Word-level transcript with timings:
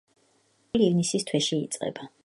ზაფხული 0.07 0.87
ივნისის 0.87 1.29
თვეში 1.31 1.61
იწყება. 1.67 2.13